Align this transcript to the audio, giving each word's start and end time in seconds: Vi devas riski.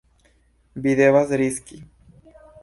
Vi 0.85 0.93
devas 1.01 1.35
riski. 1.43 1.79